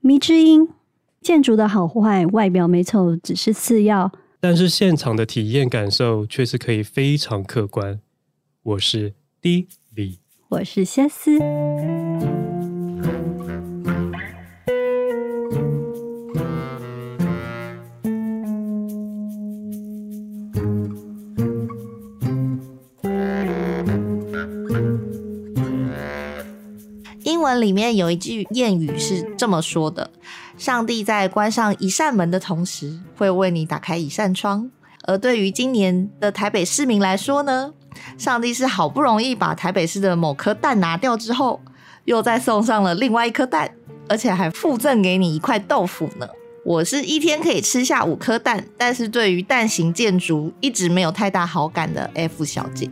[0.00, 0.68] 谜之音，
[1.20, 8.00] 建筑的好坏，外表美丑只是次要，但是现场的体验感受却是可以非常客观。
[8.62, 10.18] 我是 D V，，
[10.50, 11.38] 我是夏思。
[27.60, 30.10] 里面有一句谚语是这么说的
[30.56, 34.70] ：“上帝在关上一扇门的同时，会为你打开一扇窗。”
[35.08, 37.72] 而对于今年的台北市民来说呢，
[38.18, 41.60] 上帝是好不容易把台北市的某颗蛋拿掉之后，
[42.04, 43.70] 又再送上了另外一颗蛋，
[44.08, 46.28] 而且还附赠给你一块豆腐呢。
[46.64, 52.90] 我是一天可以吃下五颗蛋，但是对于蛋形建筑一直没有太大好感的 F 小姐。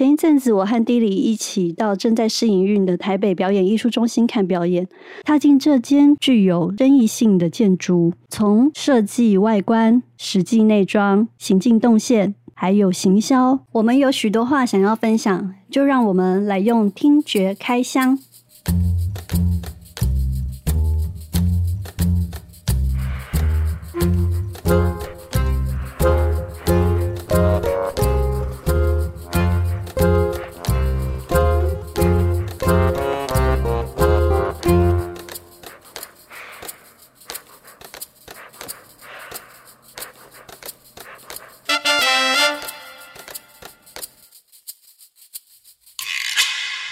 [0.00, 4.88] 前一阵子，我和 D 里一起到正在试营运的台北表演艺术中心看表演。
[5.24, 18.18] 踏进这间具有争议性的建筑，从设计外观、实际内装、行进动线，还有行销，我们有许多话想要分享，就让我们来用听觉开箱。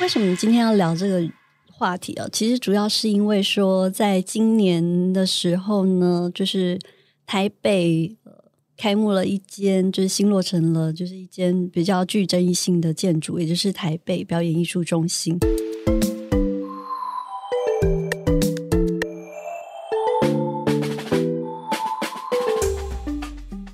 [0.08, 1.22] 为什么今天要聊这个
[1.70, 2.26] 话题啊？
[2.32, 6.78] 其实主要是因为说，在今年的时候呢，就是
[7.26, 8.16] 台北
[8.74, 15.38] 开幕了一间，就是新落成了，就是一间比较具争议性的建筑，也就是台北表演艺术中心。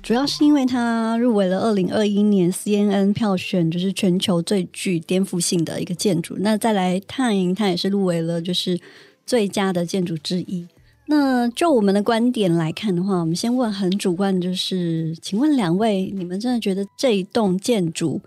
[0.05, 6.35] 主要是因为它入围了二零二一年 CNN 票选，就是全球最具颠覆性的一个建筑。
[6.41, 8.79] 那再来 Time，它也是入围了，就是
[9.25, 10.67] 最佳的建筑之一。
[11.07, 18.21] 那就我们的观点来看的话，我们先问很主观，就是请问两位，你们真的觉得这一栋建筑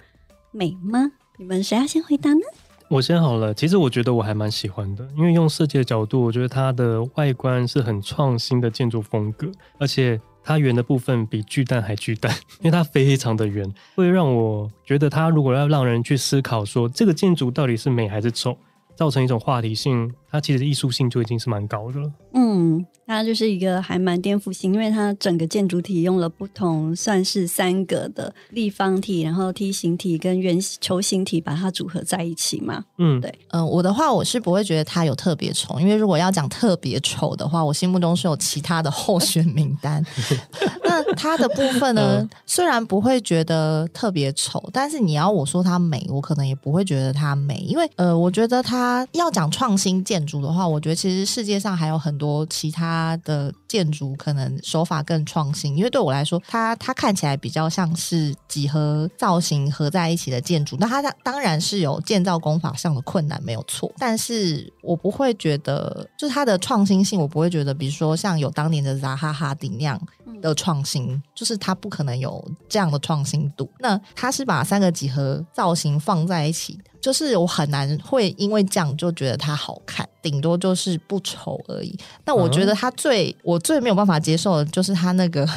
[0.50, 1.12] 美吗？
[1.38, 2.41] 你们谁要先回答呢？
[2.88, 3.55] 我先好了。
[3.55, 10.21] 其实我觉得我还蛮喜欢的，因为用设计的角度，我觉得它的外观是很创新的建筑风格，而且。
[10.43, 18.56] 它圆的部分比巨蛋还巨蛋， 因为它非常的圆，会让我觉得它如果要让人去思考说这个建筑到底是美还是丑，
[18.97, 22.12] 造成一种话题性，它其实艺术性就已经是蛮高的了。
[22.34, 22.87] 嗯。
[23.11, 32.84] 它就是一个还蛮颠覆性，因为它整个建筑体用了不同，算是三个的立方体，然后梯形体跟圆球形体把它组合在一起嘛。
[32.99, 40.05] 嗯，对，嗯、呃，我的话我是不会觉得它有特别丑，因为如果要讲特别丑的话，我心目中是有其他的候选名单。
[40.84, 53.17] 那它的部分呢，嗯、虽然不会觉得特别丑，但是你要我说它美，我可能也不会觉得它美，因为呃，我觉得它要讲创新建筑的话，我觉得其实世界上还有很多其他。
[53.25, 60.77] 的建筑可能手法更创新，因为对我来说，它它看起来比较像是几何造型合在一起的建筑。
[60.79, 63.93] 那它当然是有建造工法上的困难，没有错。
[63.99, 70.00] 但是我不会觉得，就是它的创新性，我不会觉得，比如说像有当年的扎哈哈迪那样
[70.41, 73.69] 的创新，就是它不可能有这样的创新度。
[73.81, 76.88] 那它是把三个几何造型放在一起的。
[77.01, 81.99] 就是我很难会因为这样就觉得它好看，顶多就是不丑而已。
[82.25, 85.49] 那我觉得它最、嗯、我最没有办法接受的就是它那个。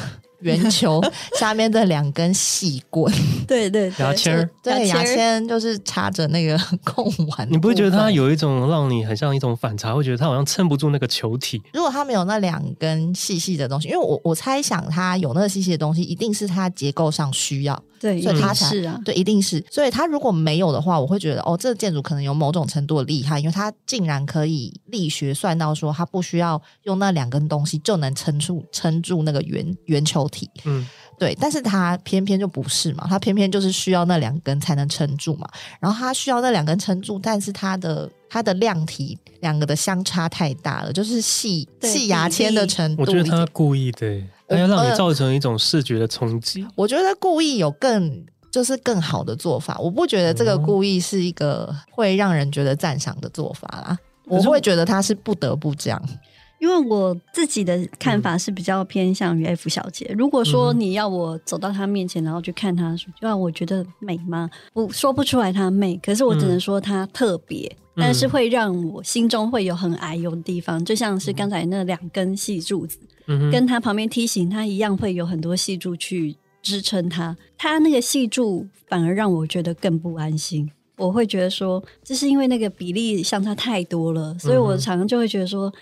[0.42, 1.00] 圆球
[1.38, 3.12] 下面的两根细棍，
[3.46, 7.46] 对对，牙签，对牙签就是插着那个贡丸。
[7.50, 11.62] 你不会觉得它有一种让你很像一种反差，会觉得它好像撑不住那个球体？
[11.72, 19.62] 如果它没有那两根细细的东西，因为我我猜想它有那个细细的东西，一定是它结构上需要，对，所以它才是啊，对，一定是。
[19.70, 30.22] 所以它如果没有的话，我会觉得哦，这个建筑可能有某种程度的厉害，因为它竟然可以力学算到说它不需要用那两根东西就能撑住撑住那个圆圆球。
[30.64, 30.86] 嗯，
[31.18, 35.48] 对，但是它偏偏就不是嘛，它偏偏就是需要那两根才能撑住嘛，
[35.80, 43.02] 然后它需要那两根撑住，但是它的它的量体两个的相差太大了，就是细细牙签的程度。
[43.02, 46.66] 我觉得他故意的，他要让你造成一种视觉的冲击。
[46.74, 56.02] 我觉得故意有更就是更好的做法，我不觉得这个故意是一个会让人觉得赞赏的做法啦，我会觉得他是不得不这样。
[56.62, 60.14] 因为我自己的看法是比较偏向于 F 小姐。
[60.16, 64.48] 如果说你要我走到她面前，然后去看她，就让我觉得美吗？
[64.72, 67.66] 我说不出来她美，可是我只能说她特别，
[67.96, 77.36] 嗯、但是会让我心中会有很哎呦的地方，就像是刚才那两根细柱子，嗯、跟她旁边梯形，她一样会有很多细柱去支撑她。
[77.58, 80.70] 她那个细柱反而让我觉得更不安心。
[80.96, 85.72] 我会觉得说，这是因为那个比例相差太多了，所以我常常就会觉得说。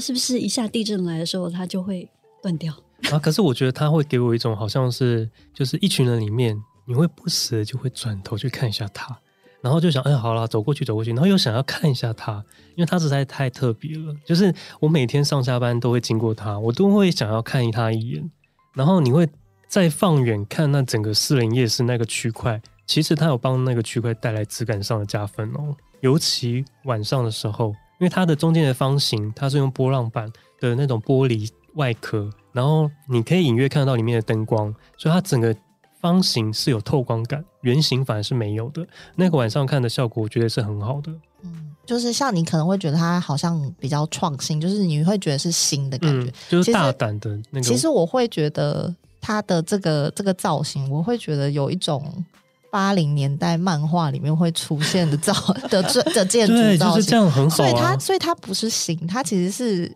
[0.00, 2.08] 是不是一下地震来的时候，它就会
[2.42, 2.72] 断掉
[3.10, 3.18] 啊？
[3.18, 9.16] 可是我觉得它会给我一种好像是，就是一群人里面，你会不时就会转头去看一下它，
[9.60, 14.14] 然后就想，哎，好啦，走过去，走过去，然后又想要看一下它，因为它实在太特别了。
[14.24, 18.30] 就是我每天上下班都会经过它，我都会想要看它一眼。
[18.74, 19.28] 然后你会
[19.68, 27.74] 再放远看那整个四零夜市那个区块，其实它有帮那个区块带来质感上的加分哦，尤其晚上的时候。
[27.98, 35.54] 因为它的中间的方形，它是用波浪板的那种玻璃外壳，然后你可以隐约看得到里面的灯光，所以它整个
[36.00, 38.86] 方形是有透光感，圆形反而是没有的。
[39.16, 41.12] 那个晚上看的效果，我觉得是很好的。
[41.42, 47.62] 嗯，就是像你可能会觉得它好像比较创新，就是你会觉得是新的感觉，嗯、就是大胆的那个。
[47.62, 52.24] 其实我会觉得它的这个这个造型，我会觉得有一种。
[52.70, 55.32] 八零年代漫画里面会出现的造
[55.70, 57.66] 的这的建筑造型，就是这样很好啊。
[57.66, 59.90] 所以它所以它不是新，它其实是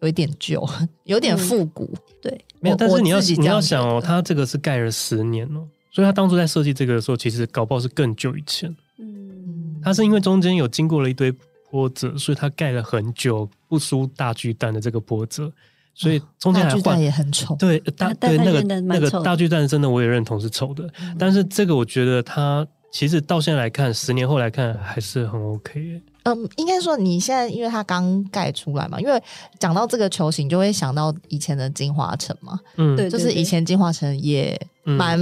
[0.00, 0.66] 有一点旧，
[1.04, 1.84] 有点复古。
[1.94, 2.76] 嗯、对，没有。
[2.76, 8.74] 但是你要你要想哦，它这个是盖了十年哦，所以它当初在设计这个的时候，其实搞不好是更久以前。
[8.98, 11.32] 嗯，它是因为中间有经过了一堆
[11.70, 15.52] 波折，所以它盖了很久，不输大巨蛋的这个波折。
[15.94, 17.54] 所以中间还换，也很丑。
[17.56, 26.02] 对，大对那个那个大巨蛋真的我也认同是丑的，嗯，但是这个我觉得它其实到现在来看，十年后来看还是很 OK。
[26.24, 29.22] 嗯，应该说你现在因为它刚盖出来嘛，因为
[29.58, 32.58] 讲到这个球形，就会想到以前的金华城嘛。
[32.76, 35.18] 嗯，对，就是以前金华城也蛮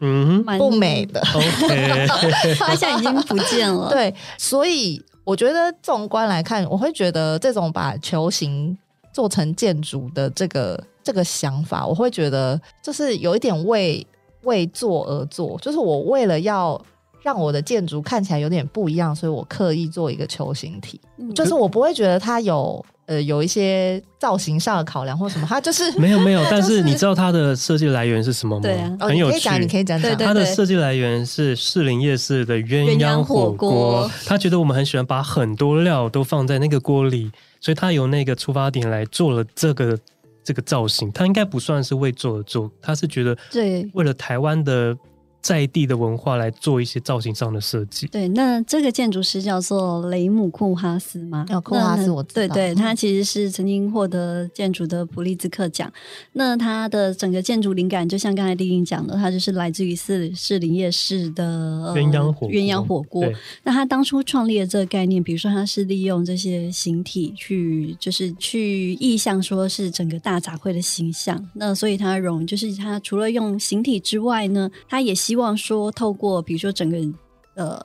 [0.00, 1.20] 嗯不美的。
[1.34, 2.06] OK，
[2.56, 3.90] 它现在已经不见了。
[3.92, 8.78] 对，所以我觉得纵观来看，我会觉得这种把球形。
[9.14, 14.04] 做成建筑的这个这个想法，我会觉得就是有一点为
[14.42, 16.78] 为做而做，就是我为了要
[17.22, 28.62] 让我的建筑看起来有点不一样，所以我刻意做一个球形体，嗯、就是我不会觉得它有呃有一些造型上的考量或什么，它就是没有没有， 但是你知道它的设计来源是什么吗？
[28.62, 30.18] 对啊，很有趣，你可以讲，你可以讲讲。
[30.18, 37.30] 它的设计来源是士林夜市的鸳鸯火锅，他觉得我们很喜欢把很多料都放在那个锅里。
[37.64, 39.98] 所以他由那个出发点来做了这个
[40.42, 44.94] 这个造型，他应该不算是为做而做，他是觉得对，为了台湾的。
[45.44, 48.06] 在地的文化来做一些造型上的设计。
[48.06, 51.44] 对，那这个建筑师叫做雷姆库哈斯吗？
[51.50, 52.34] 哦，库哈斯我知道。
[52.34, 55.92] 对对，他其实是曾经获得建筑的普利兹克奖。
[56.32, 63.22] 那他的整个建筑灵感，就像刚才丁丁讲的，他就是来自于四四林夜市的鸳鸯火鸳鸯火锅。
[63.64, 71.46] 那他当初创立的这个概念，比如说他是利用这些形体去，就是去意象说是整个大杂烩的形象。
[71.52, 76.96] 那所以他容就是他除了用形体之外呢，他也希希望说，透过比如说整个
[77.56, 77.76] 呃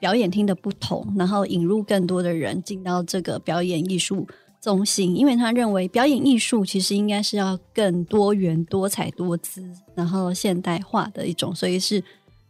[0.00, 4.26] 表演厅的不同，然后引入更多的人进到这个表演艺术
[4.60, 9.62] 中心，因为他认为表演艺术其实应该是要更多元、多彩多姿，
[9.94, 12.02] 然后现代化的一种，所以是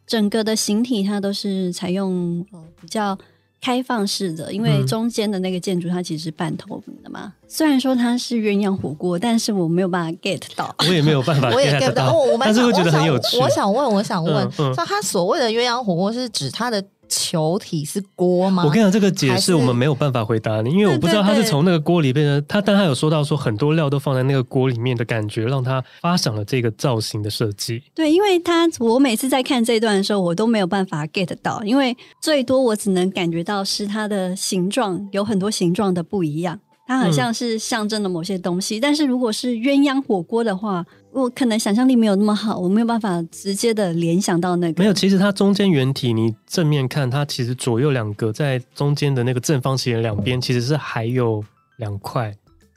[0.06, 3.18] 整个的形体它都是采用呃比较。
[3.60, 7.20] 开放式的，因为中间的那个建筑它其实是半透明的嘛。
[7.24, 10.74] 嗯、虽然说它是鸳鸯火锅，但是我没有办法 get 到。
[10.80, 12.12] 我也没有办法 get 到。
[12.12, 13.38] 我但是会觉得很有趣。
[13.38, 16.82] 我想问，我想问，像、嗯嗯、他所谓的鸳鸯火锅是指它的？
[17.08, 18.64] 球体是锅吗？
[18.64, 27.82] 我跟你讲，这个解释我们没有办法回答你，因为我不知道它是从那个锅里变成他，但他有说到说很多料都放在那个锅里面的感觉，让他发想了这个造型的设计。
[27.94, 36.60] 对，因为他我每次在看这一段的时候，我都没有办法 get 到，因为最多我只能感觉到是它的形状有很多形状的不一样。
[36.86, 44.82] 它好像是象征了某些东西，嗯，但是如果是鸳鸯火锅的话，我可能想象力没有那么好，我没有办法直接的联想到那个。
[44.82, 51.42] 没有，其实它中间圆体，你正面看它，其实左右两个在中间的那个正方形的两边，其实是还有
[51.76, 52.34] 两块，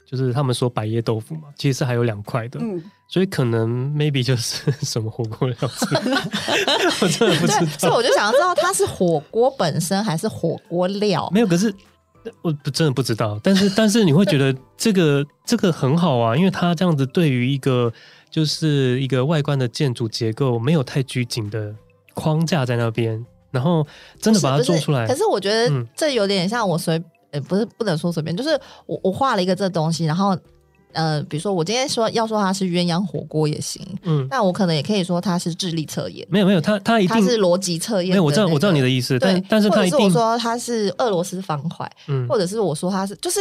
[0.10, 2.60] 就是他们说百叶豆腐嘛，其实是还有两块的。
[2.62, 5.86] 嗯，所以可能 maybe 就是什么火锅料子，
[7.02, 7.66] 我真的不知道。
[7.78, 11.30] 所以我就想要知道它是火锅本身还是火锅料？
[11.34, 11.74] 没有，可是。
[12.44, 17.92] 我真的不知道，但是但是你会觉得这个这个很好啊，因为它这样子对于一个
[18.32, 21.76] 就是一个外观的建筑结构没有太拘谨的
[22.16, 23.86] 框架在那边，然后
[24.20, 25.06] 真的把它做出来。
[25.06, 30.38] 可是我觉得这有点像我随呃，不是不能说随便，就是我我画了一个这东西，然后
[30.94, 43.40] 呃，比如说我今天说要说它是鸳鸯火锅也行，嗯，那我可能也可以说它是智力测验，没有没有，它它一定它是逻辑测验，没有，我知道我知道你的意思，对，但但是它一定或者是我说它是俄罗斯方块，嗯，或者是我说它是，就是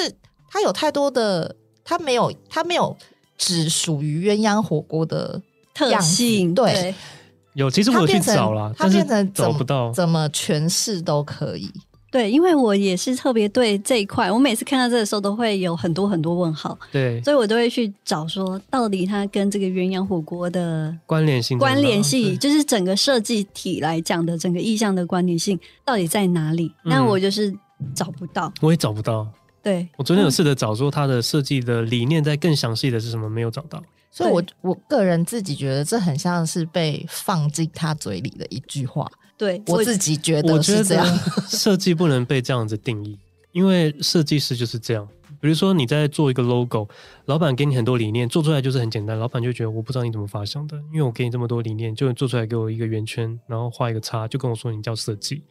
[0.49, 1.53] 它有太多的，
[1.85, 2.97] 它没有它没有
[3.41, 5.41] 只属于鸳鸯火锅的
[5.73, 6.71] 特性，对。
[6.75, 6.95] 对
[7.55, 11.69] 有，其实我有去找了，它变成找不到，怎么诠释都可以。
[12.09, 16.79] 对，因为我也是特别对这一块，我每次看到这个时候都会有很多很多问号。
[16.93, 26.73] 对，所以我都会去找说，到底它跟这个鸳鸯火锅的关联性、关联性，就是整个设计体来讲的整个意象的关联性到底在哪里？
[26.85, 27.53] 那、嗯、我就是
[27.95, 29.27] 找不到，我也找不到。
[29.62, 33.83] 对，我昨天有试着找说它的设计的理念在更详细的是什么，没有找到。
[34.11, 39.09] 所以我，我我个人自己觉得这很像是被放进他嘴里的一句话。
[39.37, 41.19] 对，我自己觉得是这样。
[41.49, 43.19] 设计不能被这样子定义，
[43.52, 45.09] 因为设计师就是这样。
[45.40, 46.87] 比如说，你在做一个 logo，
[47.25, 55.43] 老板给你很多理念，做出来就是很简单，老板就觉得我不知道你怎么发想的，因为我给你这么多理念，就做出来给我一个圆圈，然后画一个叉，就跟我说你叫设计。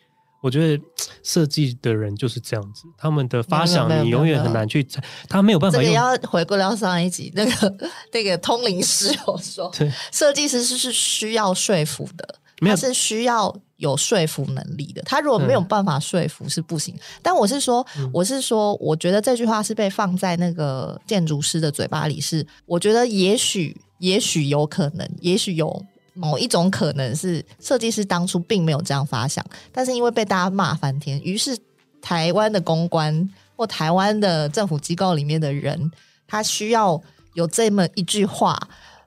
[0.41, 0.84] 我觉得
[1.22, 5.77] 设计的人就是这样子，他们的发想你永远很难去猜，他没有办法。
[5.77, 7.77] 这个要回归到上一集那个
[8.13, 15.01] 那个通灵师有说，对，设计师是是需要说服的，他是需要有说服能力的。
[15.01, 16.96] 他如果没有办法说服是不行。
[17.22, 25.86] 但我是说，我是说，我觉得这句话是被放在那个建筑师的嘴巴里，是我觉得也许也许有可能，也许有。
[26.19, 31.57] 某一种可能是设计师当初并没有这样发想，但是因为被大家骂翻天，于是
[32.01, 35.89] 台湾的公关或台湾的政府机构里面的人，
[36.27, 37.01] 他需要
[37.33, 38.59] 有这么一句话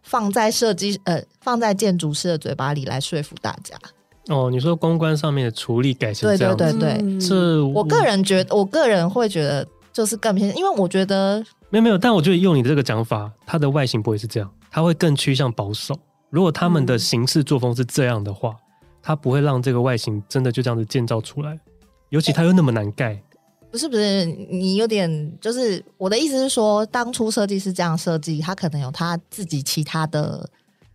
[0.03, 3.77] 放在设计呃放在建筑师的嘴巴里来说服大家。
[4.29, 6.57] 哦，你说公关上面的处理改成这样？
[6.57, 15.99] 对对对对，这我个人觉得，我个人会觉得就是更偏，因为我觉得没有没有，但我觉得用你的这个讲法，它的外形不会是这样，它会更趋向保守。
[16.33, 18.57] 如果他们的行事作风是这样的话，
[19.03, 21.61] 他、嗯、不会让这个外形真的就这样子建造出来，
[22.09, 23.23] 尤其他又那么难盖。
[23.71, 30.49] 不是不是，你有点就是我的意思是说，当初设计师这样设计，他可能有他自己其他的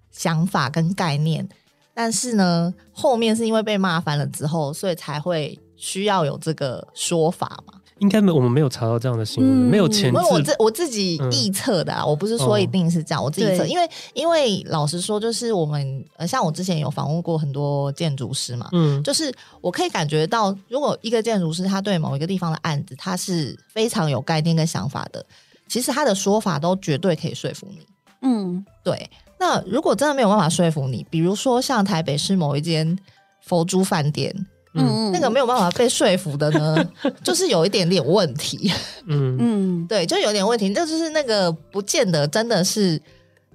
[0.09, 1.47] 想法跟概念，
[1.93, 7.76] 但是呢，后面是因为被骂翻了之后，所以才会需要有这个说法嘛。
[7.99, 10.19] 应该没，我们没有查到这样的新闻，嗯、没有前置。
[10.31, 25.25] 我自我自己臆测的啊，嗯、我不是说一定是这样，哦、我自己测，因为因为老实说，就是我们呃，像我之前有访问过很多建筑师嘛，嗯，就是我可以感觉到，如果一个建筑师他对某一个地方的案子，他是非常有概念跟想法的，
[25.67, 27.79] 其实他的说法都绝对可以说服你。
[28.21, 29.09] 嗯，对。
[29.39, 32.97] 那如果真的没有办法说服你，比如说像台北市某一间
[33.41, 34.33] 佛珠饭店。
[34.73, 36.91] 嗯，那个没有办法被说服的呢，
[37.23, 38.71] 就是有一点点问题。
[39.05, 43.01] 嗯嗯， 对，就有点问题，那就是那个不见得真的是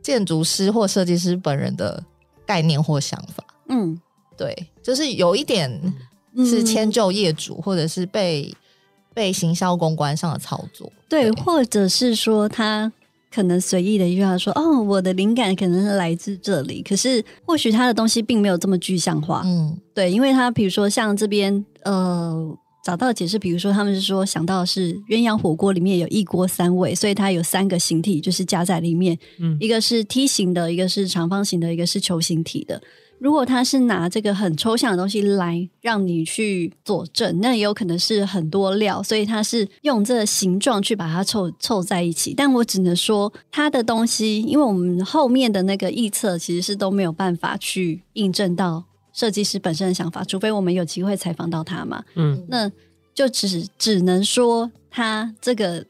[0.02, 2.02] 建筑师或设计师本人的
[2.44, 3.44] 概念或想法。
[3.68, 4.00] 嗯，
[4.36, 5.70] 对，就是有一点
[6.38, 8.52] 是迁就业主，或者是被
[9.14, 10.90] 被行销公关上的操作。
[11.08, 12.90] 对，对，或者是说他。
[13.34, 19.42] 可能随意的一句话说：“哦，我的灵感可能是来自这里。”可是或许他的东西并没有这么具象化。
[19.44, 29.16] 嗯，对，因为他比如说像这边呃找到解释，比如说他们是说想到是鸳鸯火锅里面有一锅三味，所以它有三个形体，就是加在里面。
[29.38, 32.80] 嗯，一个是梯形的，一个是长方形的，一个是球形体的。
[33.22, 42.34] 如果他是拿这个很抽象的东西来让你去佐证，那也有可能是很多料，所以他是用这个形状去把它凑凑在一起。
[42.36, 52.02] 但我只能说，他的东西，因为我们后面的那个臆测其实是都没有办法去印证到设计师本身的想法，除非我们有机会采访到他嘛。
[52.16, 52.68] 嗯，那
[53.14, 55.86] 就只只能说他这个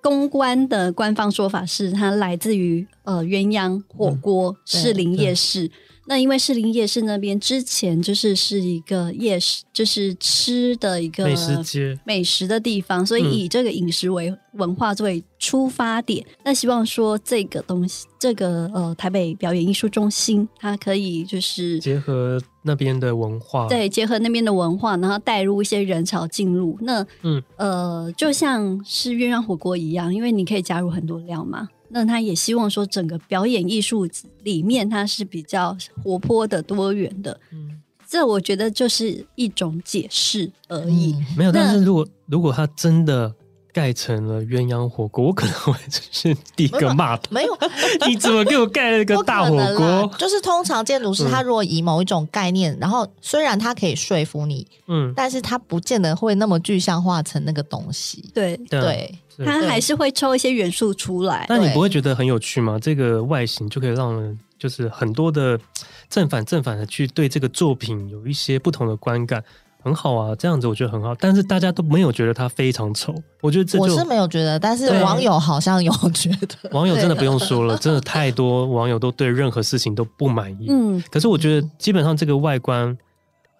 [0.00, 5.68] 公关的官方说法是，它来自于呃鸳鸯火锅士林夜市。
[6.08, 26.78] 那因为士林夜市那边之前就是是一个夜市，就是吃的一个美食街、美食的地方，所以以这个饮食为文化作为出发点，嗯、那希望说这个东西，这个呃台北表演艺术中心，它可以就是结合那边的文化，对，结合那边的文化，然后带入一些人潮进入。
[26.80, 31.68] 那嗯呃，就像是鸳鸯火锅一样，因为你可以加入很多料嘛。
[31.88, 34.08] 那他也希望说，整个表演艺术
[34.42, 37.38] 里面，它是比较活泼的、多元的。
[37.52, 41.12] 嗯，这我觉得就是一种解释而已。
[41.12, 43.34] 嗯、没有，但是如果如果他真的
[43.76, 47.28] 盖成了鸳鸯火锅，我可能会是第一个骂他。
[47.28, 47.58] 没有，
[48.08, 50.10] 你怎么给我盖了一个大火锅？
[50.16, 58.30] 就是通常建筑师他如果以某一种概念，嗯、然后虽然他可以说服你，嗯，但是他不见得会那么具象化成那个东西。
[58.32, 61.44] 对对，对他还是会抽一些元素出来。
[61.50, 62.78] 那你不会觉得很有趣吗？
[62.80, 65.60] 这个外形就可以让人就是很多的
[66.08, 69.44] 正反正反的去对这个作品有一些不同的观感。
[69.86, 73.14] 很好啊，这样子我觉得很好，但是大家都没有觉得它非常丑。
[73.40, 76.68] 我觉得这就我是没有觉得，但是网友好像有觉得。
[76.72, 80.66] 网友真的不用说了，真的太多网友都对任何事情都不满意。
[80.70, 82.98] 嗯，可是我觉得基本上这个外观，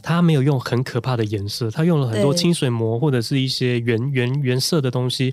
[0.03, 5.33] 它没有用很可怕的颜色，它用了很多清水膜或者是一些原原原色的东西，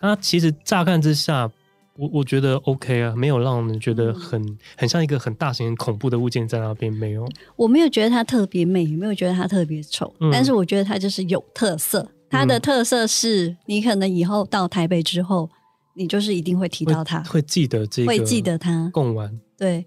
[0.00, 1.48] 它其实乍看之下。
[1.96, 4.42] 我我觉得 OK 啊，没有让人觉得很
[4.76, 7.28] 很像一个很大型很恐怖的物件在那边，没有。
[7.56, 12.08] 我没有觉得它特别美，也没有觉得它特别丑，嗯、但是我觉得它就是有特色。
[12.30, 15.50] 它的特色是你可能以后到台北之后，
[15.94, 18.88] 你就是一定会提到它，会，会记得这个，会记得它。
[18.90, 19.38] 贡丸。
[19.62, 19.86] 对，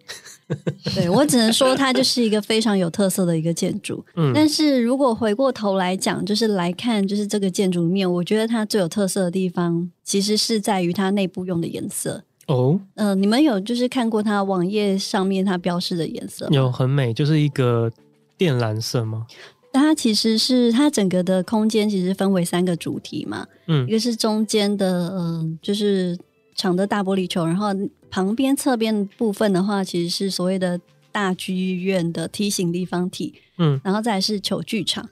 [0.96, 4.02] 对我只能说它就是一个非常有特色的一个建筑。
[4.16, 12.24] 嗯，但是如果回过头来讲，就是来看，就是这个建筑面，我觉得它最有特色的地方，其实是在于它内部用的颜色。
[12.48, 16.48] 哦，嗯、呃，你们有就是看过它网页上面它标示的颜色？
[16.52, 17.92] 有，很美，就是一个
[18.38, 19.26] 靛蓝色吗？
[19.74, 23.46] 它其实是它整个的空间其实分为三个主题嘛。
[23.68, 26.18] 嗯，一个是中间的，嗯、呃，就是。
[26.56, 27.68] 长的大玻璃球，然后
[28.10, 30.80] 旁边侧边部分的话，其实是所谓的
[31.12, 35.08] 大剧院的梯形立方体，嗯，然后再来是球剧场。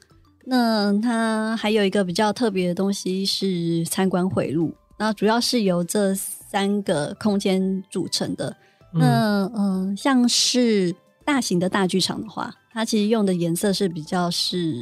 [0.45, 8.55] 那它还有一个比较特别的东西是参观回路，那主要是由这三个空间组成的。
[8.93, 10.95] 那嗯、呃，像是
[11.25, 14.75] 大型的大剧场的话，它其实用的颜色是比较是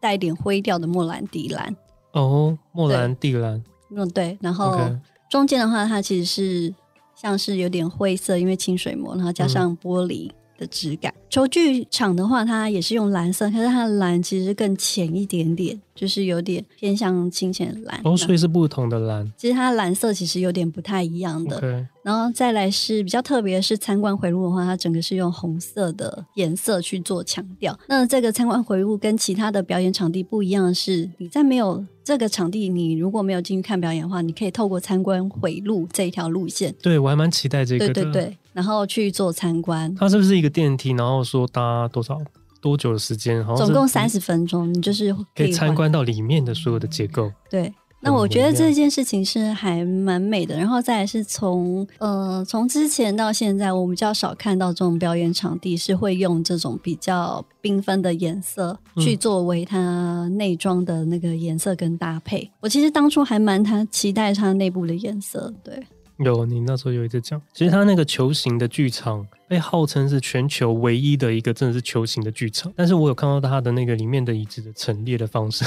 [0.00, 1.76] 带点灰调的莫兰迪蓝。
[2.12, 3.62] 哦，莫兰迪蓝。
[3.94, 4.72] 嗯，对，然后。
[4.72, 4.98] Okay.
[5.28, 6.74] 中间的话，它其实是
[7.14, 11.10] 像是有点灰色，因为清水膜，然后加上玻璃的质感。
[11.16, 15.80] 嗯、球剧场的话，它也是用蓝色，可是它的蓝其实更浅一点点。
[15.98, 19.28] 就是有点偏向清浅蓝哦，所以是不同的蓝。
[19.36, 21.60] 其实它蓝色其实有点不太一样的。
[21.60, 21.84] Okay.
[22.04, 27.76] 然后再来是比较特别的是参观回路的话，它整个是用红色的颜色去做强调。
[27.88, 36.72] 那这个参观回路跟其他的表演场地不一样的是，你在没有这个场地，你如果没有进去看表演的话，你可以透过参观回路这一条路线。
[36.80, 37.94] 对，我还蛮期待这个的。
[37.94, 39.94] 对对对，然后去做参观。
[39.94, 40.90] 它是不是一个电梯？
[40.90, 42.18] 然后说搭多少？
[42.60, 43.40] 多久的时间？
[43.56, 47.30] 总共三十分钟，你就是可以参观到里面的所有的结构。
[47.48, 50.58] 对，那我觉得这件事情是还蛮美的。
[50.58, 62.40] 然后再来是从呃，从之前到现在，我们比较少看到这种表演场地是会用这种比较缤纷的颜色去作为它内装的那个颜色跟搭配。
[62.40, 65.80] 嗯、我其实当初还蛮他期待它内部的颜色，对。
[66.18, 75.64] 有，你那时候有一直讲，其实它那个球形的剧场被号称是全球唯一的一个真的是球形的剧场，但是我有看到它的那个里面的椅子的陈列的方式，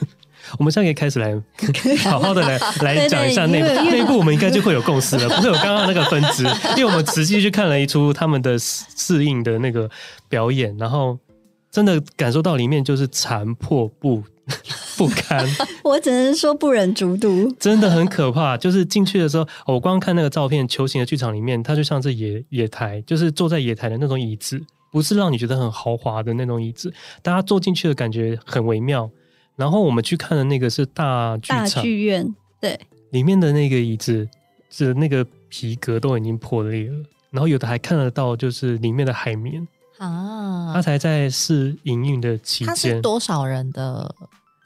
[0.58, 1.34] 我们现在可以开始来
[2.04, 6.44] 好好的来来讲一下内部，内部我们应该就会有共识了，不是有刚刚那个分支，
[6.76, 9.90] 因为我们仔细去看了一出他们的适应的那个
[10.28, 11.18] 表演，然后
[11.70, 14.22] 真的感受到里面就是残破不。
[14.96, 15.44] 不堪，
[15.82, 18.56] 我只能说不忍卒读， 真的很可怕。
[18.56, 29.10] 就是进去的时候，我光看那个照片，球形的剧场里面，它就像是野野台，就是坐在野台的那种椅子，不是让你觉得很豪华的那种椅子，大家坐进去的感觉很微妙。
[29.56, 32.78] 然后我们去看的那个是大剧场，大剧院，对，
[33.10, 34.28] 里面的那个椅子
[34.70, 36.96] 是那个皮革都已经破裂了，
[37.30, 39.66] 然后有的还看得到，就是里面的海绵。
[39.98, 44.14] 啊，他才在试营运的期间，多少人的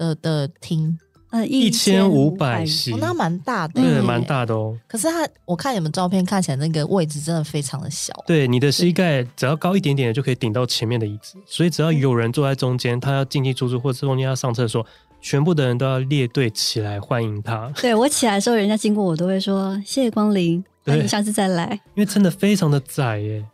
[0.00, 0.98] 的的厅？
[1.30, 4.76] 呃，一千五百席，那蛮大的，对，蛮大的哦。
[4.88, 8.12] 可是他，我看你们照片看起来那个位置真的非常的小。
[8.26, 14.84] 对，你的膝盖只要高一点点就可以顶到前面的椅子，所以只要有人坐在中间，他要进进出出或者中间要上厕所，
[15.20, 17.72] 全部的人都要列队起来欢迎他。
[17.80, 21.80] 对，我起来的时候，人家经过我都会说谢谢光临，欢迎下次再来。
[21.94, 23.44] 因为真的非常的窄耶。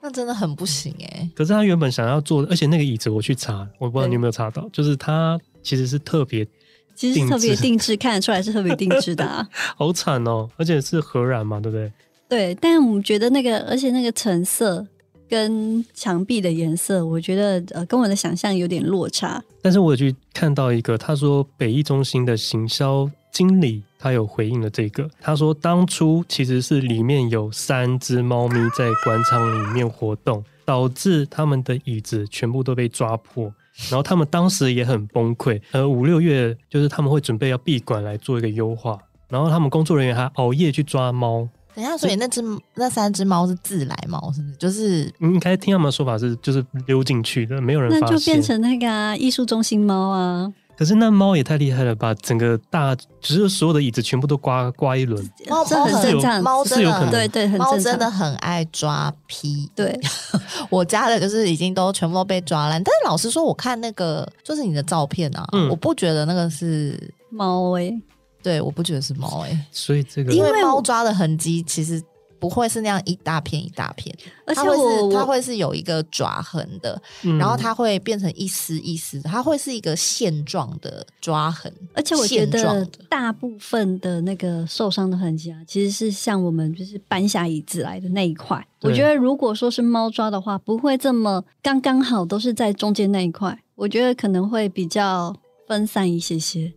[0.00, 1.30] 那真的很不行哎、欸！
[1.34, 6.46] 可是他原本想要坐，而且那个椅子我去查，我不知道你有没有查到，就是他其实是特别，
[6.94, 9.48] 其实特别定制，看得出来是特别定制的啊。
[9.76, 11.92] 好惨哦，而且是荷染嘛，对不对？
[12.28, 14.86] 对，但我们觉得那个，而且那个橙色
[15.28, 19.42] 跟墙壁的颜色，我觉得呃，跟我的想象有点落差。
[19.60, 23.82] 但是我有去看到一个，他说北艺中心的行销经理。
[24.04, 33.50] 他有回应了这个，他说当初其实是里面有三只猫咪在广场里面活动，导致他们的椅子全部都被抓破，
[33.90, 41.48] 然后他们当时也很崩溃，呃，五六月就是他们会准备要闭馆来做一个优化，然后他们工作人员还熬夜去抓猫。
[41.74, 42.40] 等一下，所以那只
[42.76, 44.54] 那三只猫是自来猫，是不是？
[44.56, 48.06] 就是应该听他们的说法是，就是溜进去的，没有人发现。
[48.06, 50.52] 那就变成那个啊，艺术中心猫啊。
[50.76, 52.12] 可是那猫也太厉害了吧！
[52.14, 55.22] 整个大，只是所有的椅子全部都刮刮一轮。
[55.48, 57.76] 猫猫很正常，猫真的对对，很正常。
[57.76, 59.70] 猫真的很爱抓皮。
[59.74, 59.98] 对，
[60.68, 62.82] 我家的就是已经都全部都被抓烂。
[62.82, 66.98] 但是老实说，我看那个就是你的照片啊，嗯、我不觉得那个是
[67.30, 68.02] 猫诶、欸。
[68.42, 72.02] 对，我不觉得是猫诶，所以这个因为猫抓的痕迹其实
[72.44, 95.34] 不会是那样一大片一大片，而且它会是它会是有一个爪痕的，嗯、然后它会变成一丝一丝，它会是一个线状的抓痕，而且我觉得大部分的那个受伤的痕迹啊，其实是像我们就是搬下椅子来的那一块，我觉得如果说是猫抓的话，不会这么刚刚好都是在中间那一块，我觉得可能会比较
[95.66, 96.74] 分散一些些。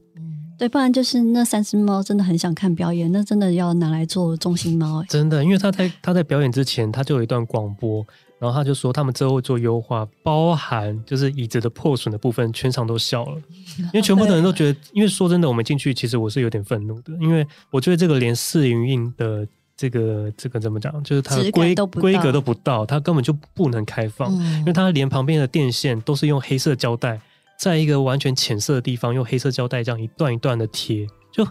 [0.57, 5.05] 对，不然就是那三只猫真的很想看表演，那真的要拿来做中心猫哎。
[5.07, 8.05] 真的，因为他在他在表演之前，他就有一段广播，
[8.39, 13.41] 然后他就说他们之后会做优化，包含就是椅子的破损的部分，全场都笑了，
[13.77, 27.21] 因为全部的人都觉得，因为说真的，我们进去其实我是有点愤怒的，因为我觉得这个连试营运的这个这个怎么讲，就是它的规规格都不到，它根本就不能开放，嗯、因为它连旁边的电线都是用黑色胶带。
[27.57, 31.43] 在一个完全浅色的地方，用黑色胶带这样一段一段的贴，就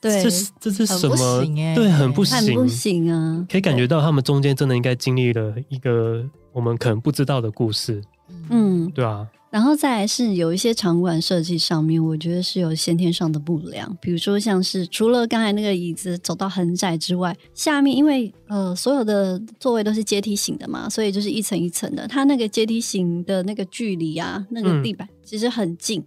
[0.00, 1.42] 对，这是这是什么？
[1.56, 3.46] 欸、对，很不行，很不行啊！
[3.50, 6.22] 可以感觉到他们中间真的应该经历了一个
[6.52, 8.02] 我们可能不知道的故事。
[8.50, 9.26] 嗯，对啊。
[9.54, 26.04] 然后再来是有一些场馆设计上面，我觉得是有先天上的不良，比如说像是除了刚才那个椅子走到很窄之外，下面因为呃所有的座位都是阶梯型的嘛，所以就是一层一层的，它那个阶梯型的那个距离啊，那个地板其实很近，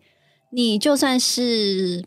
[0.52, 2.04] 你就算是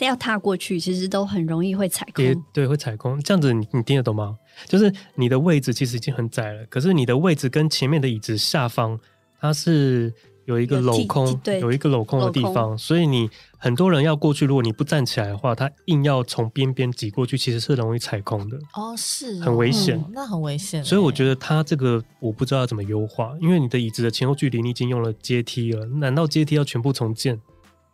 [0.00, 2.44] 要踏过去，其实都很容易会踩空。
[2.52, 3.22] 对，会踩空。
[3.22, 4.36] 这样子你你听得懂吗？
[4.66, 8.98] 就是你的位置其实已经很窄了，可是你的位置跟前面的椅子下方
[9.40, 10.12] 它是。
[10.46, 18.58] 有一个镂空，有，有一个镂空的地方，所以你很多人要过去，如果你不站起来的话，他硬要从边边挤过去，其实是容易踩空的。
[18.74, 20.84] 哦，是哦，很危险，嗯，那很危险。
[20.84, 27.40] 所以我觉得他这个我不知道要怎么优化，因为你的椅子的前后距离你已经用了阶梯了，难道阶梯要全部重建？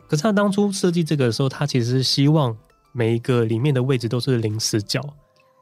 [0.09, 2.57] 可是他当初设计这个的时候，他其实是希望
[2.93, 5.01] 每一个里面的位置都是零死角。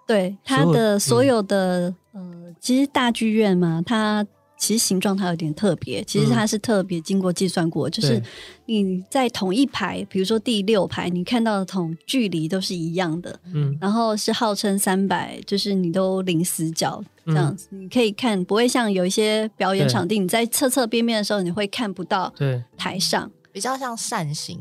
[0.07, 4.27] 对，他的所有的、嗯、呃，其实大剧院嘛，它。
[4.59, 8.23] 其实形状它有点特别，其实它是特别经过计算过，嗯、就是
[8.67, 22.63] 你在同一排，比如说第六排，你看到的同距离都是一样的，嗯，然后是号称三百，就是你都零死角这样子，嗯、你可以看，不会像有一些表演场地，你在侧侧边边的时候，你会看不到对。
[22.77, 24.59] 台上，比较像扇形。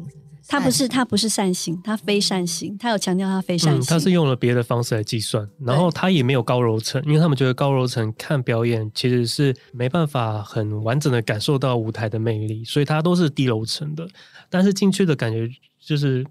[0.47, 2.77] 它不是，它不是扇形，它非扇形。
[2.77, 3.83] 它有强调它非扇形。
[3.83, 14.07] 它、嗯、是用了别的方式来计算，然后他也没有高楼层，因为他们觉得高楼层看表演其实是没办法很完整的感受到舞台的魅力，所以它都是低楼层的。
[14.49, 16.25] 但是进去的感觉就是，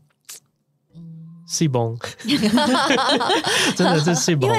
[0.95, 1.03] 嗯，
[1.47, 1.99] 细崩，
[3.77, 4.51] 真的是细崩。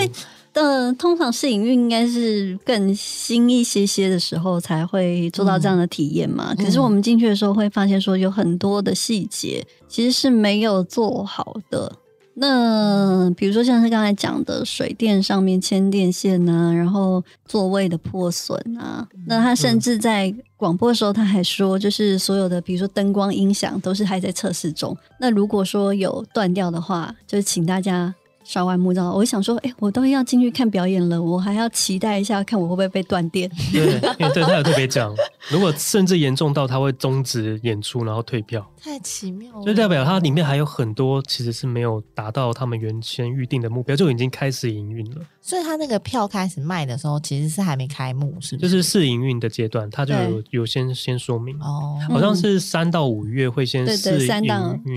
[0.58, 6.52] 呃，通常试营运应该是更新一些些的时候才会做到这样的体验嘛。
[6.58, 11.92] 嗯、可是我们进去的时候会发现说，有很多的细节其实是没有做好的。
[12.34, 24.98] 那比如说像是刚才讲的水电上面牵电线啊，然后座位的破损啊，那他甚至在广播的时候他还说，就是所有的比如说灯光音响都是还在测试中。
[25.20, 28.16] 那如果说有断掉的话，就请大家。
[28.48, 33.50] 稍安勿躁，我想说，哎、欸，我都要进去看表演了，我还要期待一下，看我会不会被断电。
[33.74, 35.14] 对，对他有特别讲，
[35.52, 38.66] 如果甚至严重到他会终止演出，然后退票。
[38.82, 45.22] 太奇妙了，就代表它里面还有很多其实是没有达到他们原先预定的目标，就已经开始营运了。
[45.42, 48.70] 所以他那个票开始卖的时候，其实是还没开幕，是不是？
[48.70, 54.48] 就是试营运的阶段，他就有有先先说明哦，好像是三到五月会先试营运。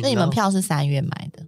[0.03, 1.45] 那你们票是三月买的？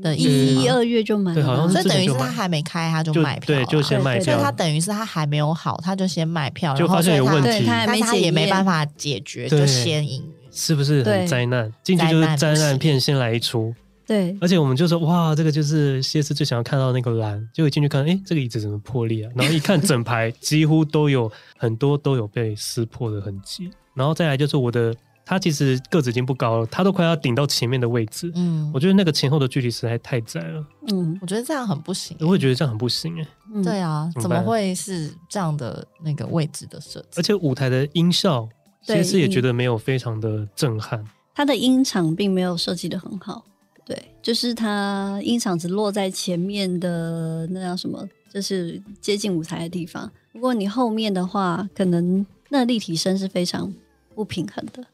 [0.00, 4.24] 的一、二月就买，对，好像是所以等于是他还没开，他就买票，对，就先卖票。
[4.24, 11.72] 所以他等于是他还没有好，他就先买票，就发现有问题，但他也没办法解决，就先赢，是不是很灾难？
[11.82, 13.74] 进去就是灾难片，先来一出。
[14.06, 19.32] 对，而且我们就说，哇，这个就是谢斯最想要看到那个蓝，结果进去看，哎，这个椅子怎么破裂啊？
[19.34, 24.94] 然后一看整排 几乎都有很多都有被撕破的痕迹，然后再来就是我的。
[25.32, 28.30] 他其实个子已经不高了，他都快要顶到前面的位置。
[28.34, 30.62] 嗯，我觉得那个前后的距离实在太窄了。
[30.88, 32.14] 嗯，我觉得这样很不行。
[32.20, 33.26] 我会觉得这样很不行哎。
[33.50, 37.06] 嗯、对啊，怎么会是这样的那个位置的设置？
[37.16, 38.46] 而且舞台的音效
[38.82, 41.02] 其实也觉得没有非常的震撼。
[41.34, 43.42] 它的音场并没有设计的很好，
[43.86, 50.12] 对，就是它音场只落在前面的那叫什么，就是接近舞台的地方。
[50.32, 53.72] 如果你后面的话，可能那立体声是非常
[54.14, 54.84] 不平衡的，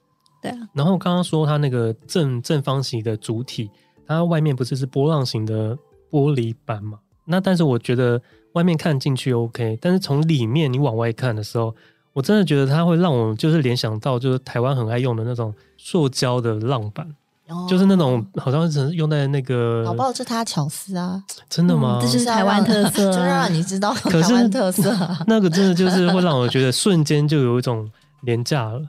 [0.40, 0.58] 对啊。
[0.72, 3.70] 然后刚刚说它那个正正方形的主体，
[4.06, 5.76] 它外面不是是波浪形的
[6.10, 6.98] 玻璃板嘛？
[7.24, 8.20] 那但是我觉得
[8.52, 11.74] 外面看进去 OK，但是从里面你往外看的时候。
[12.14, 17.06] 我真的觉得它会让我就是联想到，就是台湾很爱用的那种塑胶的浪板，
[17.46, 22.00] 哦、就是那种好像是用在那个，好不好是他巧思啊，真的吗？
[22.00, 24.92] 嗯、这 是台湾特色，就让你知道台湾特色。
[25.28, 27.88] 那个真的就是会让我觉得瞬间就有一种
[28.22, 28.80] 廉价了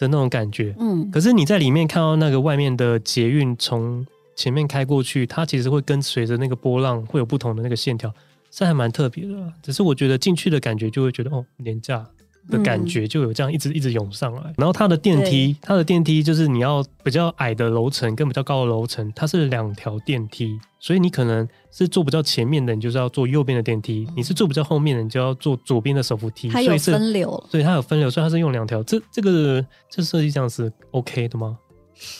[0.00, 0.74] 的那种感觉。
[0.80, 8.12] 嗯，可是你在里面看到那个外面的捷运从前面开过去，它其实会跟随着那个波浪会有不同的那个线条，
[8.50, 9.52] 是还蛮特别的。
[9.62, 12.04] 只是我觉得进去的感觉就会觉得哦，廉价。
[12.48, 26.48] 的感觉就有这样一直一直涌上来，然后它的电梯，它的电梯就是你要比较矮的楼层跟比较高的楼层，它是两条电梯，所以你可能是坐比较前面的，你就是要坐右边的电梯；你是坐比较后面的，你就要坐左边的手扶梯。
[26.48, 28.82] 它有分流，对，它有分流，所以它是用两条。
[28.82, 31.58] 这这个这设计这样是 OK 的吗？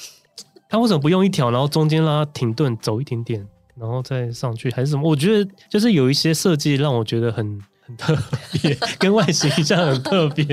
[0.68, 5.08] 它为什么不用一条，然后中间让它停顿走一点点，然后再上去，还是什么？
[5.08, 7.60] 我觉得就是有一些设计让我觉得很。
[7.96, 8.16] 特
[8.52, 10.44] 别跟外形一样很特别，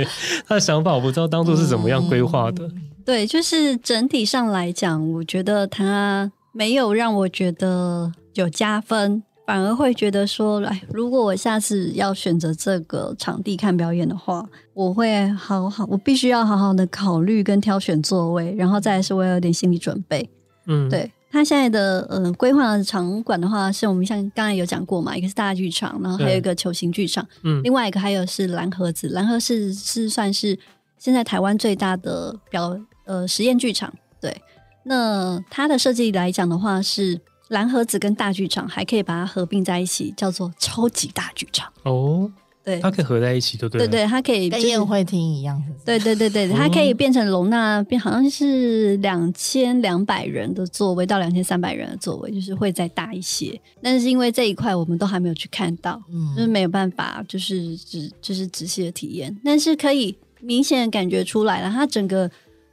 [0.48, 2.70] 他的想法我不知道当初是怎么样规划的。
[3.06, 20.30] 对，就是整体上来讲，我觉得他没有让我觉得有加分，反而会觉得说，哎，如果我下次要选择这个场地看表演的话，我会好好，我必须要好好的考虑跟挑选座位，然后再来是我有点心理准备。
[20.66, 21.10] 嗯，对。
[21.38, 30.58] 他现在的呃规划的场馆的话，是我们像刚才有讲过嘛，一个是大剧场，然后还有一个球形剧场，嗯，另外一个还有是蓝盒子，蓝盒是是算是
[30.98, 34.36] 现在台湾最大的表呃实验剧场，对。
[34.84, 42.32] 那它的设计来讲的话，是蓝盒子跟大剧场还可以把它合并在一起，叫做超级大剧场哦。
[42.68, 43.88] 对，它可以合在一起，对不对？
[43.88, 45.64] 对对，它可以跟宴会厅一样。
[45.86, 53.58] 对对对对，它可以变成容纳，变好像是两千两百人的座位到两千三百人的座位，就是会再大一些。
[53.82, 59.34] 但是因为这一块我们都还没有去看到，嗯，就是没有办法，就是只就是仔细的体验。
[59.46, 62.30] 但是可以明显感觉出来了，它整个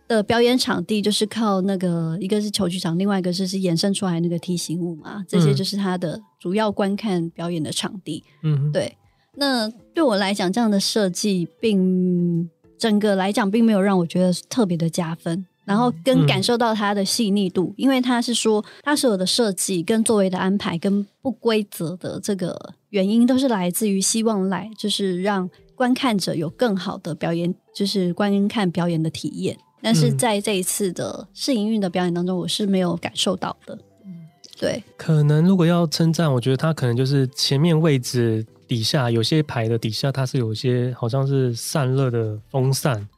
[0.08, 8.24] 的表演场地就是靠那个，一个是球剧场，另外一个是是衍生出来那个梯形物嘛，这些就是它的主要观看表演的场地。
[8.42, 8.92] 嗯，对。
[9.36, 29.56] 那对我来讲，这样的设计并整个来讲并没有让我觉得特别的加分，然后跟感受到它的细腻度，嗯、因为它是说它所有的设计跟座位的安排跟不规则的这个原因，都是来自于希望来就是让观看者有更好的表演，就是观看表演的体验。
[29.82, 33.78] 但是在这一次的试营运的表演当中，我是没有感受到的。
[34.04, 34.26] 嗯，
[34.58, 38.46] 对，可能如果要称赞，我觉得它可能就是前面位置。
[38.74, 43.08] 底下有些牌的底下，它是有一些好像是散热的风扇，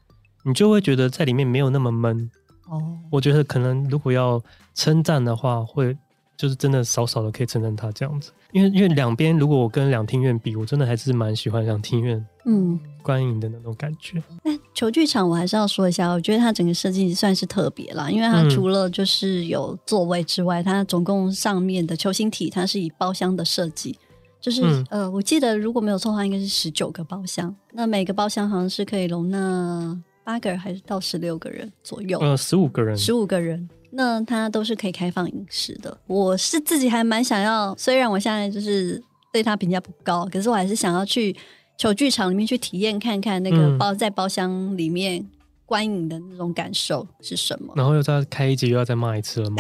[0.42, 2.31] 你就会觉得在里面没有那么闷。
[2.69, 4.42] 哦，我觉得可能如果要
[4.75, 5.97] 称赞的话，会
[6.37, 8.33] 就是真的少少的可以称赞它这样子。
[8.53, 14.23] 因为因为两边如果我跟两厅院比，我真的还是蛮喜欢两厅院嗯观影的那种感觉。
[14.45, 23.99] 那、嗯、球剧场我还是要说一下，我觉得它整个设计算是特别啦，因为它除了就是有座位之外，嗯、它总共上面的球形体它是以包厢的设计。
[24.40, 27.55] 就是、嗯、呃，我记得如果没有错的话，应该是十九个包厢。
[27.72, 32.18] 那每个包厢好像是可以容纳八个人，还是到十六个人左右？
[32.20, 33.68] 呃，十五个人，十五个人。
[33.90, 35.96] 那它都是可以开放饮食的。
[36.07, 41.35] 我是自己还蛮想要，虽然我现在就是对它评价不高，可是我还是想要去
[41.79, 45.27] 球剧场里面去体验看看那个包、嗯、在包厢里面。
[45.66, 47.72] 观影的那种感受是什么？
[47.76, 49.57] 然后又再开一集，又要再骂一次了吗？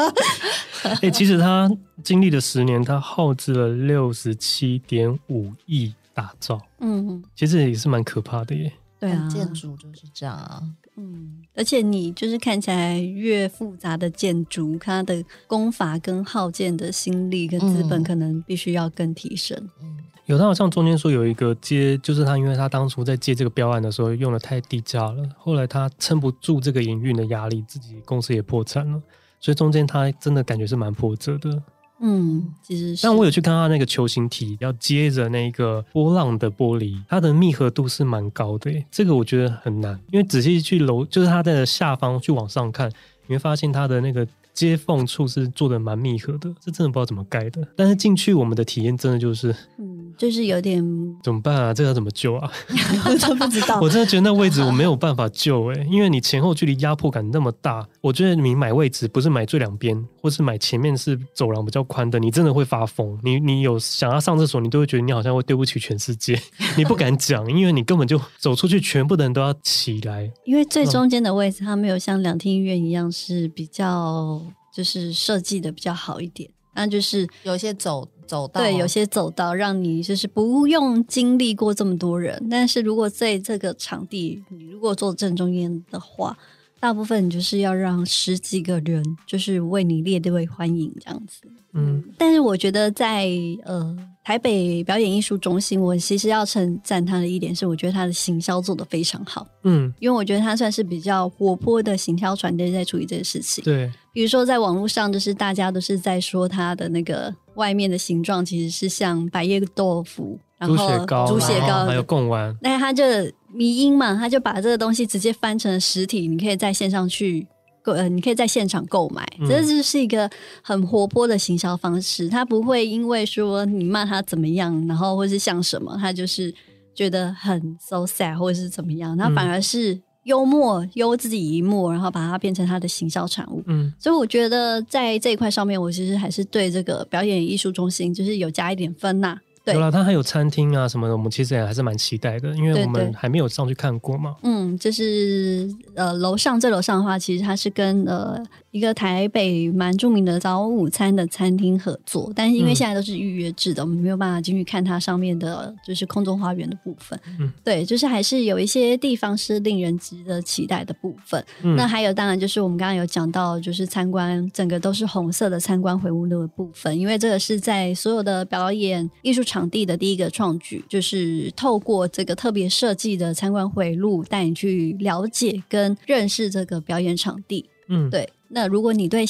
[0.82, 1.70] 哎、欸，其实他
[2.02, 6.58] 经历了十年，他耗资了六十七点五亿打造。
[6.80, 8.72] 嗯，其实也是蛮可怕的耶。
[8.98, 10.62] 对啊，建筑就是这样啊。
[10.96, 19.68] 嗯，而且你就是看起来越复杂的建筑，它的功法跟耗建的心力跟资本，可能必须要更提升。
[19.82, 19.98] 嗯。
[20.30, 29.02] 有，他好像中间说有一个接，就是他，因为他当初在接这个标案的时候用的太低价了，后来他撑不住这个营运的压力，自己公司也破产了，
[29.40, 31.62] 所以中间他真的感觉是蛮波折的。
[32.00, 33.02] 嗯，其实是。
[33.06, 42.90] 但我有去看他那个球形体，要接着那个波浪的玻璃，它的密合度是蛮高的，这个我觉得很难，因为仔细去楼，就是它的下方去往上看，
[43.26, 44.26] 你会发现它的那个。
[44.52, 47.66] 接缝处是做的蛮密合的，这真的不知道怎么盖的。
[47.76, 50.84] 但是进去我们的体验真的就是，嗯就是有点
[51.22, 51.72] 怎么办啊？
[51.72, 52.50] 这个要怎么救啊？
[53.08, 53.80] 我真不知道。
[53.82, 57.86] 我真的觉得那位置我没有办法救哎、欸，因为你前后距离压迫感那么大。
[58.02, 63.18] 我觉得你买位置不是买最两边，或是买前面是走廊比较宽的，你真的会发疯。
[63.22, 66.38] 你你有想要上厕所，你都会觉得你好像会对不起全世界，
[66.76, 70.30] 你不敢讲，因为你根本就走出去，全部的人都要起来。
[70.44, 76.50] 因为最中间的位置，它没有像两厅医院一样是比较就是设计的比较好一点。
[76.74, 82.46] 那就是有些走走道，对，有些走道让你就是不用经历过这么多人。
[82.48, 86.38] 但是如果在这个场地，你如果坐正中间的话，
[86.78, 91.40] 大部分你就是要让十几个人就是为你列队欢迎这样子。
[91.72, 93.28] 嗯，但是我觉得在
[93.64, 99.46] 呃台北表演艺术中心，我其实要称赞他的一点是，我觉得他的行销做得非常好。
[99.64, 103.64] 嗯，因为我觉得他算是比较活泼的行销团队在处理这个事情。
[103.64, 103.90] 对。
[104.12, 112.54] 比如说，在网络上，就是大家都是在说他的那个外面的形状，其实是像百叶豆腐，然后猪血糕，猪血糕还有贡丸。
[112.60, 113.04] 那他就
[113.46, 117.46] 迷因嘛，他就把这个东西直接翻成实体，你可以在线上去
[117.82, 119.26] 购，呃，你可以在现场购买。
[119.40, 120.30] 嗯、这就是一个
[120.62, 126.54] 很活泼的行销方式，他不会因为说你骂他怎么样，然后或是像什么，他就是
[126.94, 129.94] 觉得很 so sad 或者是怎么样，他反而是。
[129.94, 133.64] 嗯幽默，幽自己一默，然后把它变成他的行销产物。
[133.66, 139.38] 嗯，所以我觉得在这一块上面，我其实还是对这个表演艺术中心就是有加一点分呐。
[139.64, 144.36] 对有了，它还有餐厅啊什么的，我们其实也还是蛮期待的，因为我们还没有上去看过嘛。
[144.42, 148.42] 嗯，就是呃，楼上这楼上的话，其实它是跟呃。
[148.70, 157.18] 一个台北蛮著名的早午餐的餐厅合作，但是因为现在都是预约制的，嗯、我们没有办法进去看它上面的，就是空中花园的部分。
[157.40, 161.44] 嗯，对，就是还是有一些地方是令人值得期待的部分。
[161.62, 177.68] 嗯、那还有，当然就是我们刚刚有讲到，就是参观整个都是红色的参观回屋的部分，因为这个是在所有的表演艺术场地的第一个创举，就是透过这个特别设计的参观回路，带你去了解跟认识这个表演场地。
[177.88, 178.28] 嗯，对。
[178.50, 179.24] 那如果你对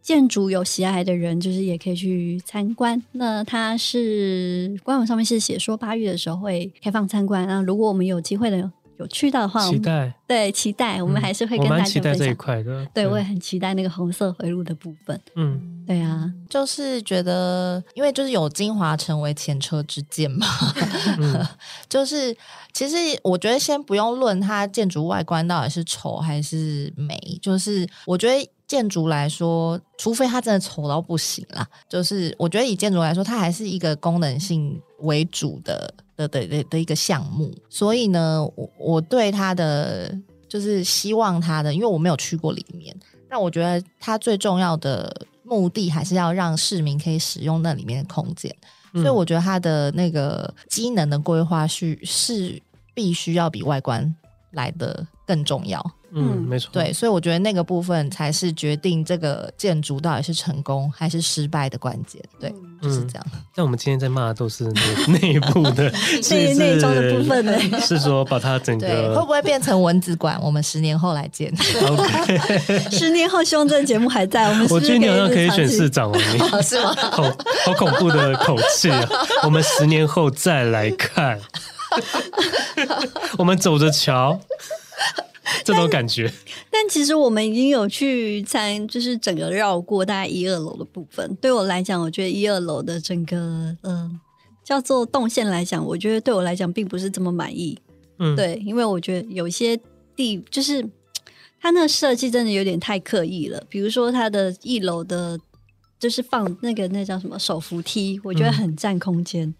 [0.00, 3.00] 建筑有喜爱的人，就是也可以去参观。
[3.12, 7.46] 那它是官网上面是写说八月的时候会开放参观。
[7.46, 11.92] 那如果我们有机会的有去到的话，期待对期待，我们还是会跟大家分享。
[11.92, 15.20] 嗯、期待这一块的，对，对我也很期待那个红色回路的部分。
[15.36, 20.46] 嗯，对啊，就是觉得，因为就是有精华成为前车之鉴嘛，
[21.20, 21.46] 嗯、
[21.88, 22.36] 就是
[22.72, 28.50] 其实我觉得先不用论它建筑外观到底是丑还是美，就是我觉得。
[28.72, 37.52] 建筑来说，除非它真的丑到不行啦，就是我觉得以建筑来说，它还是一个功能性为主的的的的的一个项目。
[37.68, 42.96] 所以呢，我我对它的就是希望它的，因为我没有去过里面，
[43.28, 48.50] 那我觉得它最重要的目的还是要让市民可以使用那里面的空间。
[48.94, 52.58] 嗯、所以我觉得它的那个机能的规划是是
[52.94, 54.14] 必须要比外观
[54.52, 55.78] 来的更重要。
[56.14, 56.70] 嗯，没错。
[56.72, 62.22] 对，所以我觉得那个部分才是决定这个建筑到底是成功还是失败的关键。
[62.38, 63.26] 对，嗯、就是这样。
[63.54, 64.64] 但我们今天在骂的都是
[65.08, 65.90] 内部的，
[66.30, 67.80] 内内装的部分呢？
[67.80, 70.38] 是说把它整个会不会变成蚊子馆？
[70.42, 71.50] 我们十年后来见。
[72.92, 74.48] 十年后希望这个节目还在。
[74.48, 76.94] 我们是是我觉得你好像可以选市长 哦，是吗？
[76.94, 77.22] 好
[77.64, 79.08] 好恐怖的口气啊！
[79.44, 81.38] 我们十年后再来看，
[83.38, 84.38] 我们走着瞧。
[85.64, 86.30] 这种感觉
[86.70, 91.34] 但，但其实我们已经有去参，就是整个绕过大概一二楼的部分。
[91.40, 94.20] 对我来讲，我觉得一二楼的整个嗯、呃、
[94.64, 97.78] 叫做动线来讲，我觉得对我来讲并不是这么满意。
[98.18, 99.78] 嗯，对，因为我觉得有些
[100.14, 100.84] 地就是
[101.60, 103.62] 它那设计真的有点太刻意了。
[103.68, 105.38] 比如说它的一楼的，
[105.98, 109.48] 就是放那个那叫什么手扶梯，我觉得很占空间。
[109.48, 109.54] 嗯、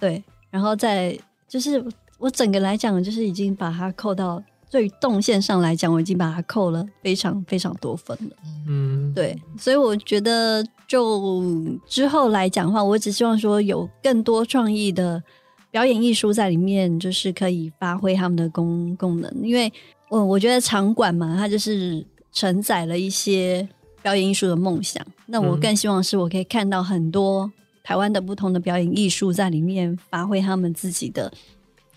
[0.00, 1.84] 对，然后再就是
[2.18, 4.42] 我整个来讲，就是已经把它扣到。
[4.76, 8.36] 对于动线上来讲，我已经把它扣了非常非常多分了。
[8.68, 15.22] 嗯，对，所以我觉得就之后来讲的话，我只希望说有更多创意的
[15.70, 19.34] 表演艺术在里面，就是可以发挥他们的功功能。
[19.42, 19.72] 因为
[20.10, 23.66] 我我觉得场馆嘛，它就是承载了一些
[24.02, 25.02] 表演艺术的梦想。
[25.24, 27.50] 那我更希望是我可以看到很多
[27.82, 31.32] 台湾的不同的表演艺术在里面发挥他们自己的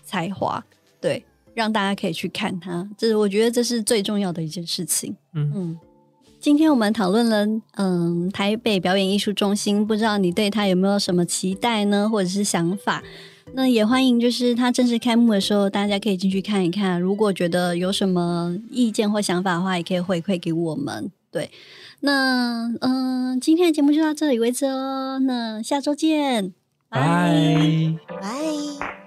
[0.02, 0.64] 才华。
[0.98, 1.22] 对。
[1.60, 5.14] 让大家可以去看它，这是我觉得这是最重要的一件事情。
[5.34, 5.78] 嗯嗯，
[6.40, 13.02] 今天我们讨论了嗯台北表演艺术中心，不知道你对它有没有什么期待呢，或者是想法？
[13.52, 17.00] 那也欢迎就是它正式开幕的时候，大家可以进去看一看。
[17.00, 21.10] 如果觉得有什么意见或想法的话，也可以回馈给我们。
[21.32, 21.50] 对，
[22.00, 25.18] 那嗯，今天的节目就到这里为止哦。
[25.20, 26.54] 那下周见。
[26.88, 26.98] 拜
[28.20, 28.99] 拜。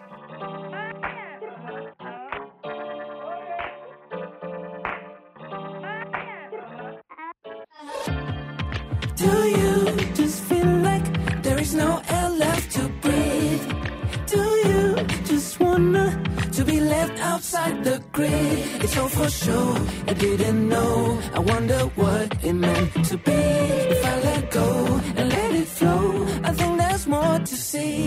[17.34, 18.84] outside the grid.
[18.84, 19.66] It's all for show.
[20.08, 21.20] I didn't know.
[21.34, 23.42] I wonder what it meant to be.
[23.94, 24.68] If I let go
[25.18, 28.04] and let it flow, I think there's more to see.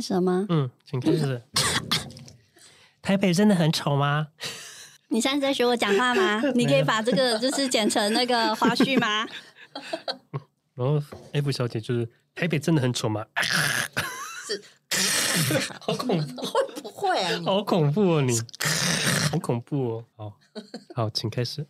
[0.00, 0.46] 开始了吗？
[0.48, 1.42] 嗯，请开始。
[3.02, 4.28] 台北真的很丑吗？
[5.08, 6.40] 你现在在学我讲话吗？
[6.56, 9.26] 你可以把这个就是剪成那个花絮吗？
[10.74, 10.98] 然后
[11.32, 13.26] F 小姐就是台北真的很丑吗？
[14.46, 14.62] 是，
[15.78, 17.42] 好恐怖，会不会啊？
[17.44, 18.32] 好恐怖哦，你，
[19.30, 20.04] 好恐怖哦。
[20.16, 20.32] 好，
[20.94, 21.66] 好，请开始。